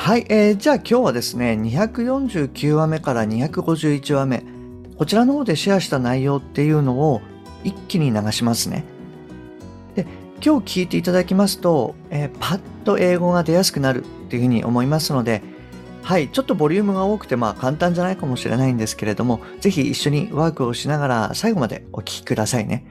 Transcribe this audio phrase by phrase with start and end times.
[0.00, 4.42] はい、えー、じゃあ今日はですね249話目から251話目
[4.96, 7.20] こちらの方でシェアした内容っていうのを
[7.64, 8.86] 一気に流しますね。
[9.94, 10.06] で、
[10.42, 15.42] 今日聞いていただきますと、えー、パッと英語が出やすくなるっていうふうに思いますので、
[16.02, 22.86] はい、ちょっとボリュームが多くて、まあ簡単じゃないかもしれないんですけれども、ぜひ一緒にワークをしながら最後までお聞きくださいね。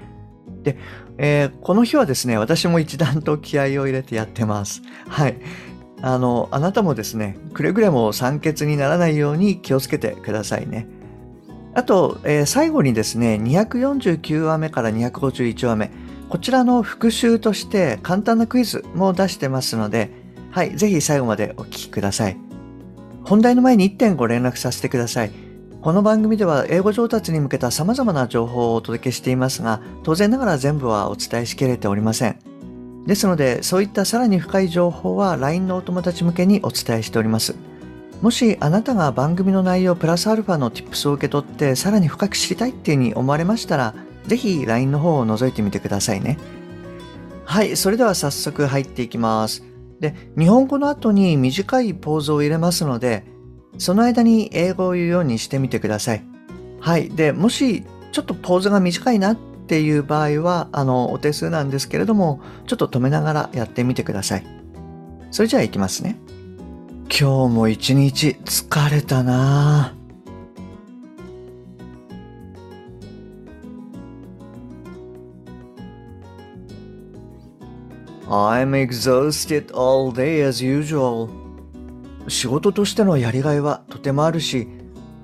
[0.62, 0.78] で、
[1.18, 4.84] えー、この日はですね、私も一段と気合を入れてやってます。
[5.08, 5.40] はい。
[6.02, 10.88] あの、あなたもですね、くれぐれも酸欠にならないように気をつけてくださいね。
[11.74, 15.92] あと、えー、最後にですね、249話目から251話目、
[16.30, 20.12] こちらの復習として簡単なクイズも出してますので、
[20.52, 22.38] はい、ぜひ最後までお聞きください。
[23.24, 25.32] 本題の前に1点ご連絡させてください。
[25.82, 32.49] この番組では英語上達に向けた様々な情報をお届けしていますが、当然ながら全部はお伝えしきれておりません。
[33.06, 37.56] ですので、そういったさらに深い情報は LINE のお友達向けにお伝えしております。
[38.22, 43.94] もしあなたが番組の内容プラスアルファの tips を受け取ってさらに深く知りたいっていうふうに思われましたら、
[44.28, 46.38] ぜひ LINE の方を覗いてみてくださいね。
[47.46, 49.64] はい、それでは早速入っていきます。
[50.00, 53.24] で、日本語の後に短いポーズを入れますので、
[53.78, 56.24] その間に英語を言うようにしてみてください。
[56.80, 59.38] はい、で、もしちょっとポーズが短いなっ
[59.70, 64.46] ていう場合は、あの、お手数なんですけれども、ちょっと止めながらやってみてください。
[65.30, 66.18] それじゃあ行きますね。
[67.08, 69.94] 今日も一日疲れたな
[78.28, 81.30] I'm exhausted all day as usual.
[82.28, 84.68] 仕事としてのやりがいはとてもあるし、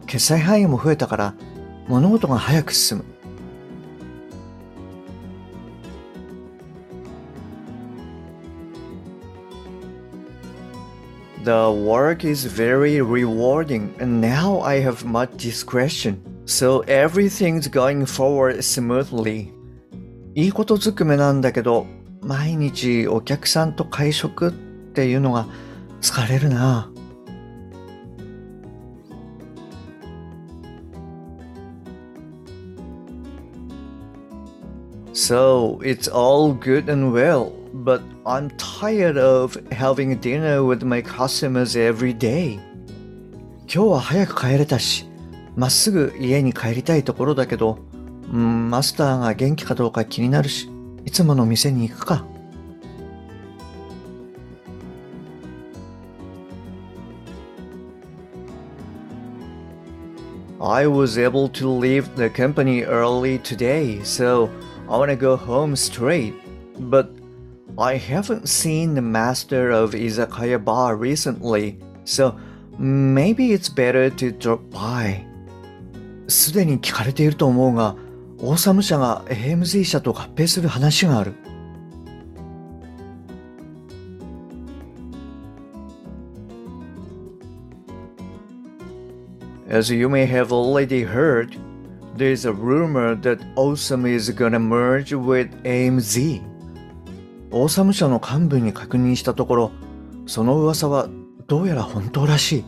[0.05, 1.33] 決済範囲も増えたから
[1.87, 3.14] 物事が早く進む。
[11.44, 16.18] The work is very rewarding and now I have much discretion.
[16.44, 19.52] So everything's going forward smoothly.
[20.34, 21.86] いいことずくめなんだけど、
[22.22, 25.46] 毎日お客さんと会食っていうのが
[26.00, 26.90] 疲れるな。
[35.24, 41.76] So it's all good and well, but I'm tired of having dinner with my customers
[41.76, 42.60] every day.
[43.72, 45.06] 今日は早く帰れたし、
[45.56, 47.78] まっすぐ家に帰りたいところだけど、
[48.32, 50.68] うん、マスターが元気かどうか気になるし、
[51.04, 52.24] いつもの店に行くか。
[60.62, 64.50] I was able to leave the company early today, so
[64.88, 66.34] I want to go home straight.
[66.78, 67.10] But
[67.78, 72.34] I haven't seen the master of Izakaya bar recently, so
[72.78, 75.24] maybe it's better to drop by.
[76.28, 77.96] すでに聞かれていると思うが、
[78.38, 81.34] オーサム社が AMZ 社と合併する話がある。
[89.68, 91.56] As you may have already heard,
[92.15, 96.41] there's a rumor that Awesome is gonna merge with AMZ.
[97.51, 99.71] オーサム社の幹部に確認したところ、
[100.25, 101.09] その噂は
[101.47, 102.65] どうやら本当らしい。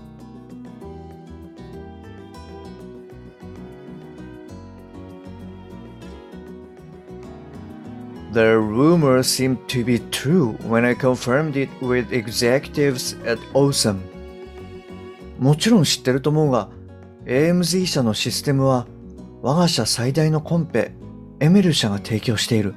[8.33, 13.99] The rumor seemed to be true when I confirmed it with executives at Awesome.
[15.39, 16.69] もちろん知ってると思うが、
[17.25, 18.85] AMZ 社のシステムは
[19.41, 20.91] 我が社最大のコンペ、
[21.39, 22.73] エメル社が提供している。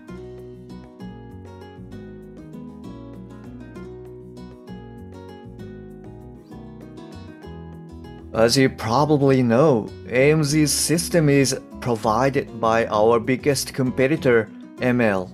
[8.32, 14.48] As you probably know, AMZ's system is provided by our biggest competitor,
[14.80, 15.28] ML.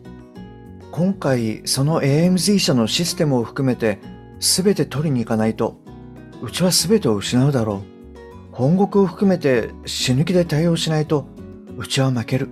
[0.92, 3.98] 今回、その AMZ 社のシステムを含めて
[4.38, 5.76] 全て取りに行かないと、
[6.40, 7.95] うちは全てを失うだろう。
[8.55, 11.25] 本国を含めて死ぬ気で対応しないと、
[11.77, 12.49] うちは負ける。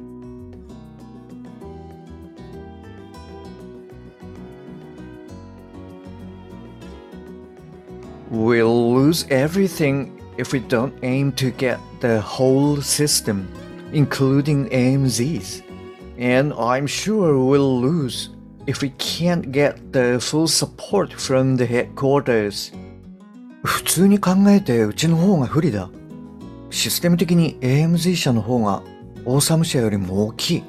[8.31, 13.47] We'll lose everything if we don't aim to get the whole system,
[13.91, 15.63] including AMZs.
[16.19, 18.29] And I'm sure we'll lose
[18.67, 22.71] if we can't get the full support from the headquarters.
[23.64, 25.88] 普通に考えてうちの方が不利だ。
[26.68, 28.82] システム的に AMZ 社の方が
[29.24, 30.62] オーサム社よりも大きい。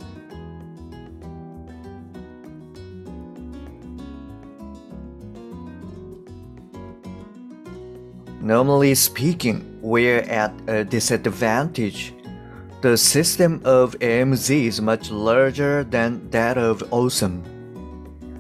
[8.42, 12.13] Normally speaking, we're at a disadvantage.
[12.81, 17.42] The system of AMZ is much larger than that of OSAM.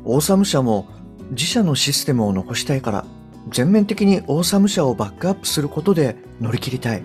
[0.05, 0.87] オーサム社も
[1.31, 3.05] 自社のシステムを残したいから
[3.49, 7.03] 全面的にオーサム社をバックアップすることで乗り切りたい。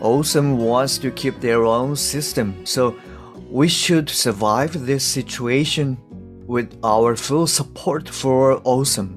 [0.00, 2.94] Awesome wants to keep their own system, so
[3.50, 5.96] we should survive this situation
[6.46, 9.16] with our full support for Awesome.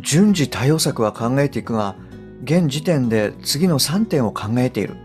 [0.00, 1.96] 順次対応策は考えていくが、
[2.42, 5.03] 現時点で次の3点を考えている。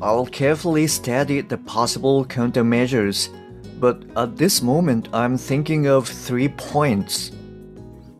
[0.00, 3.28] I'll carefully study the possible countermeasures,
[3.80, 7.32] but at this moment I'm thinking of three points.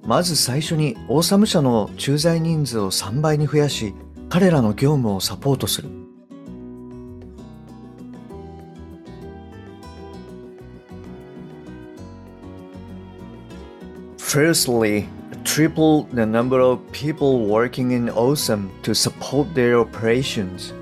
[0.04, 3.94] まず最初にオーサム社の駐在人数を3倍に増やし、
[4.28, 5.88] 彼らの業務をサポートする。
[14.18, 15.06] Firstly,
[15.44, 20.72] triple the number of people working in OSAM to support their operations.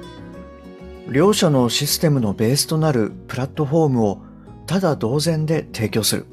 [1.08, 4.22] 両者のシステムのベースとなるプラットフォームを
[4.66, 6.26] ただ同然で提供する。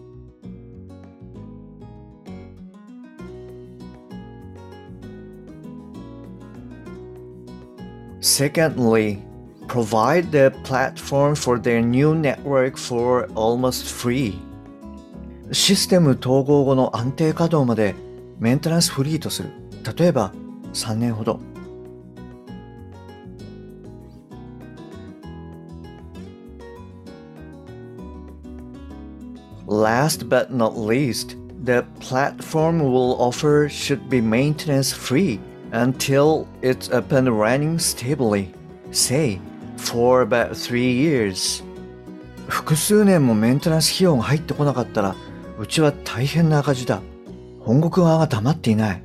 [8.20, 9.18] Secondly,
[9.66, 14.34] provide the platform for their new network for almost free.
[15.52, 17.94] システム統合後の安定稼働まで
[18.38, 19.50] メンテナンスフリーとする。
[19.96, 20.32] 例えば
[20.72, 21.51] 3年ほど。
[29.66, 35.38] Last but not least, the platform will offer should be maintenance free
[35.72, 38.48] until it's up and running stably,
[38.90, 39.40] say,
[39.76, 41.62] for about three years.
[42.48, 45.14] 複数年もメンテナンス費用が入ってこなかったら、
[45.58, 47.00] うちは大変な赤字だ。
[47.60, 49.02] 本国側が黙っていない。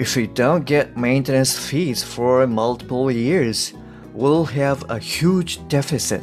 [0.00, 3.74] If we don't get maintenance fees for multiple years,
[4.14, 6.22] we'll have a huge deficit.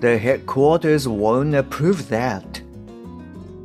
[0.00, 2.42] The headquarters won't approve that.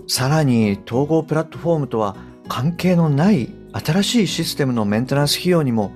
[0.07, 2.15] さらに統合プラットフォームとは
[2.47, 5.91] 関係のない新しいシステムのメンテナンス費用にも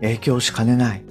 [0.00, 1.02] 影響しかねない。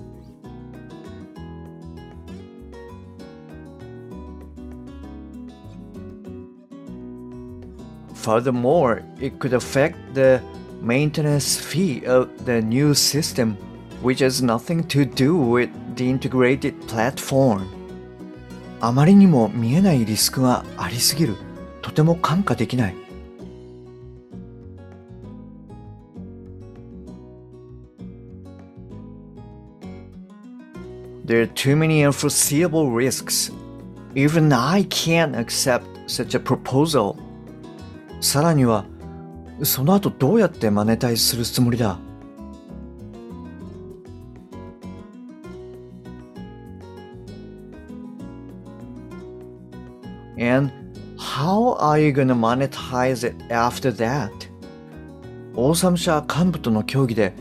[8.14, 10.42] Furthermore, it could affect the
[10.82, 13.56] maintenance fee of the new system,
[14.02, 17.66] which has nothing to do with the integrated platform.
[18.80, 21.36] あまりにも見えないリスクがありすぎる。
[21.82, 22.96] とても看過できない。
[31.26, 33.52] There are too many unforeseeable risks.
[34.16, 37.18] Even I can't accept such a proposal.
[38.22, 38.86] さらには
[39.65, 41.99] その後どうやってマネタイズするつもりだ
[50.39, 50.73] ？And
[51.17, 54.31] how are you gonna monetize it after that?
[55.55, 57.33] オーサム社幹部との協議で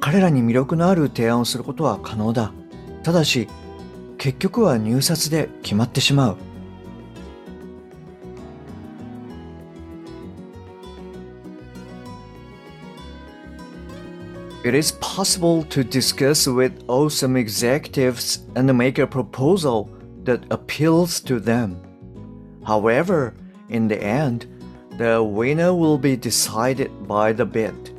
[0.00, 2.52] 彼らに魅力のある提案をすることは可能だ。
[3.02, 3.48] ただし、
[4.18, 6.36] 結局は入札で決まってしまう。
[14.63, 19.89] It is possible to discuss with awesome executives and make a proposal
[20.25, 21.77] that appeals to them.
[22.65, 23.33] However,
[23.69, 24.47] in the end,
[24.97, 27.95] the winner will be decided by the bid.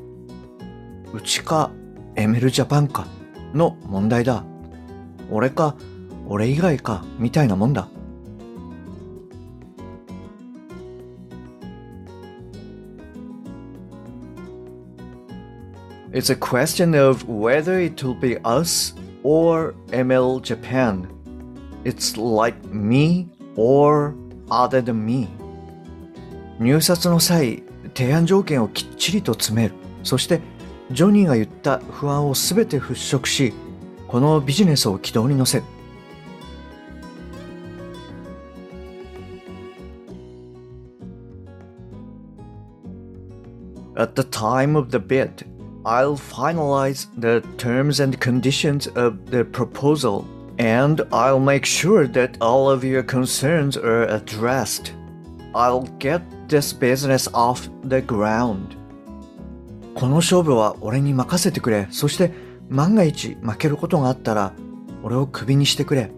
[1.12, 1.70] うちか
[2.14, 3.06] エメルジャパンか
[3.54, 4.44] の問題だ。
[5.30, 5.76] 俺か
[6.28, 7.88] 俺以外かみたいなもんだ。
[16.15, 21.09] It's a question of whether it will be us or ML Japan.
[21.83, 24.15] It's like me or
[24.49, 25.27] other than me
[26.57, 30.39] 入札の際提案条件をきっちりと詰めるそして
[30.89, 33.53] ジョニーが言った不安を全て払拭し
[34.07, 35.65] このビジネスを軌道に乗せる
[43.97, 45.54] At the time of the bid,
[45.85, 50.25] I'll finalize the terms and conditions of the proposal,
[50.57, 54.93] and I'll make sure that all of your concerns are addressed.
[55.53, 58.75] I'll get this business off the ground.
[59.93, 61.87] この勝負は俺に任せてくれ。
[61.91, 62.31] そして
[62.67, 64.53] 万が一負けることがあったら
[65.03, 66.09] 俺をクビにしてくれ。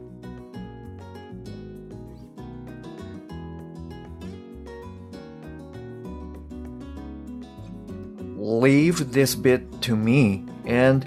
[8.67, 11.07] Leave this bit to me and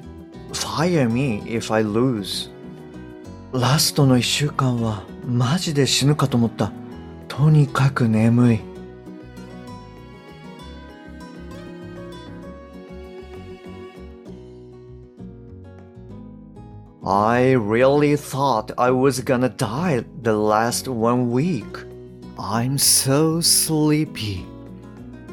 [0.54, 2.50] fire me if I lose.
[3.51, 6.72] ラストの一週間はマジで死ぬかと思った。
[7.27, 8.60] とにかく眠い。
[17.04, 21.86] I really thought I was gonna die the last one week.
[22.38, 24.46] I'm so sleepy.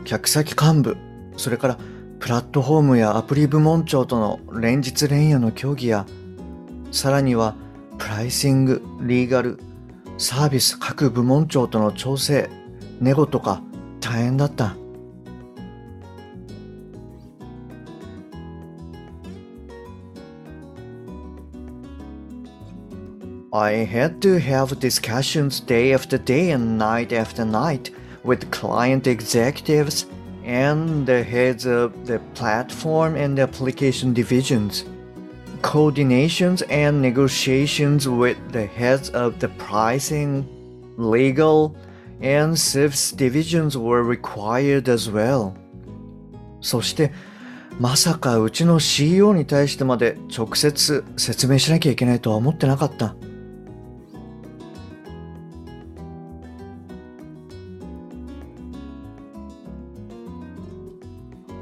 [0.04, 0.96] 客先幹部、
[1.36, 1.78] それから
[2.19, 6.05] プラットフォームやアプリ部門長との連日連夜の協議や、
[6.91, 7.55] さらには
[7.97, 9.59] プライシング、リーガル、
[10.17, 12.49] サービス各部門長との調整、
[12.99, 13.61] ネゴとか
[13.99, 14.75] 大変だった。
[23.53, 27.91] I had to have discussions day after day and night after night
[28.23, 30.05] with client executives
[30.46, 34.84] and the heads of the platform and the application divisions.
[35.62, 40.46] Coordinations and negotiations with the heads of the pricing,
[40.96, 41.76] legal,
[42.20, 45.54] and service divisions were required as well.
[46.60, 47.12] そして
[47.78, 53.14] まさかうちの CEO に対してまで直接説明しなきゃいけないとは思ってなかった。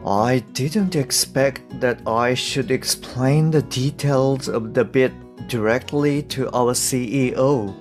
[0.04, 5.12] I didn't expect that I should explain the details of the bid
[5.48, 7.74] directly to our CEO.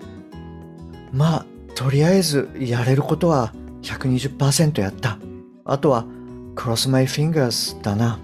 [1.11, 5.17] まあ、とりあえずやれることは120%やった。
[5.65, 6.05] あとは
[6.55, 8.19] cross my fingers だな。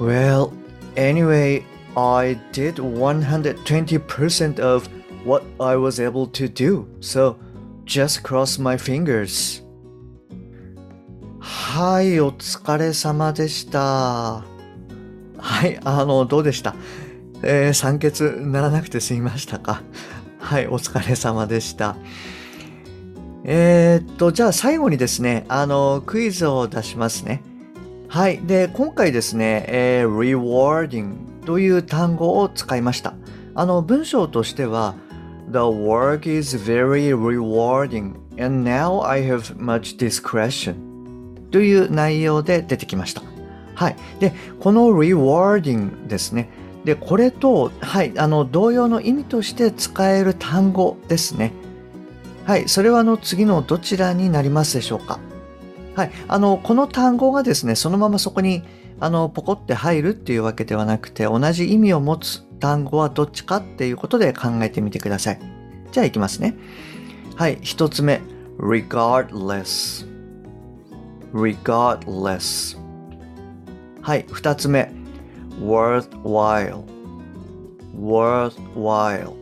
[0.00, 0.50] Well,
[0.96, 1.62] anyway,
[1.96, 4.88] I did 120% of
[5.25, 6.85] what I was able to do.
[7.01, 7.35] So
[7.85, 9.63] just cross my fingers.
[11.39, 14.43] はい、お疲れ様でした。
[15.37, 16.75] はい、あの、どうでした？
[17.41, 19.81] えー、酸欠ならなくて済みましたか？
[20.39, 21.95] はい、お疲れ様でした。
[23.45, 27.41] えー、っと、じゃあ最後にですね、あの、クイズを出しますね。
[28.09, 28.39] はい。
[28.39, 33.13] で、今回ですね、えー、rewarding という単語を使いました。
[33.55, 34.95] あの、文章としては、
[35.51, 40.75] The work is very rewarding and now I have much discretion
[41.49, 43.23] という内容で出てきました。
[43.73, 43.95] はい。
[44.19, 46.49] で、この rewarding ですね。
[46.85, 51.51] で、これと、はい、あの、同様の意味として使える単語ですね。
[52.45, 55.19] はい、それはあの次のどちらになりますでしょうか。
[55.95, 58.63] はい、あの、この単語がですね、そのままそこに、
[58.99, 65.39] あの、ポコって入るっていうわけではなくて、同じ意味を持つ単語はどっちかっていうことで考えてみてください。
[65.91, 66.55] じゃあいきますね。
[67.35, 68.21] はい、一つ目。
[68.57, 70.05] regardless
[71.33, 72.77] regardless
[74.01, 74.91] はい、二つ目。
[75.59, 76.83] worthwhile
[77.97, 79.33] worthwhile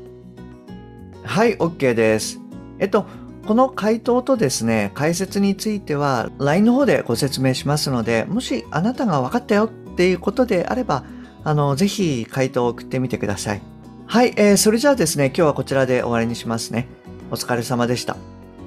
[1.23, 2.39] はい、OK です。
[2.79, 3.05] えっと、
[3.47, 11.03] この回答とですね、解説については LINE の方でご説明しますので、もしあなたが分かったよっていうことであれば、
[11.47, 13.61] あの、ぜひ回答を送ってみてください。
[14.05, 16.89] はい、えー、それじゃあですね、今日はこちらで終わりにしますね。
[17.31, 18.17] お疲れ様でした。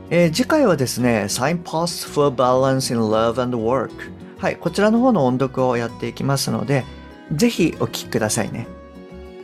[0.08, 3.90] えー、次回はですね、Signposts for Balance in Love and Work。
[4.38, 6.86] はい、こちらの方の音読をやっていきますので、
[7.34, 8.66] ぜひお聞きくださいね。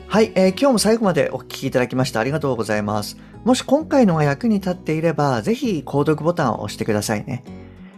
[0.09, 3.19] はい、えー、今日も最後までお聞きいただきましてありがとうございます。
[3.45, 7.45] もし今回のが役に立っていれば、ぜひ購読ボタンを押してくださいね。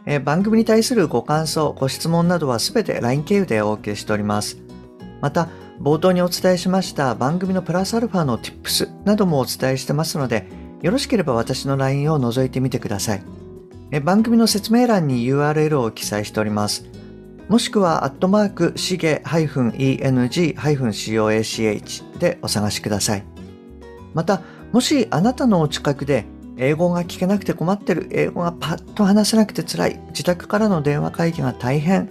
[0.04, 4.67] えー、番組に対するご感想、ご質問などはすべて LINE 経由でお受けしております。
[5.20, 5.48] また、
[5.80, 10.46] 冒頭にお伝えしました番組のプラスアルファの Tips などもお伝えしてますので、
[10.82, 13.22] よろしければ私の LINE を覗いてみてください。
[14.02, 16.84] 番組の説明欄に URL を記載しております。
[17.48, 23.25] もしくは、アットマーク、しげ -eng-coach でお探しください。
[24.12, 26.26] また、もしあなたのお近くで、
[26.58, 32.10] 英語が聞けなくて困ってる、英語がパッと話せなくて辛い、自宅からの電話会議が大変、